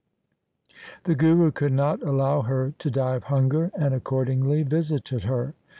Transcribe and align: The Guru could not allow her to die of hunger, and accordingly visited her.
The 1.03 1.13
Guru 1.13 1.51
could 1.51 1.71
not 1.73 2.01
allow 2.01 2.41
her 2.41 2.73
to 2.79 2.89
die 2.89 3.13
of 3.17 3.25
hunger, 3.25 3.69
and 3.77 3.93
accordingly 3.93 4.63
visited 4.63 5.25
her. 5.25 5.53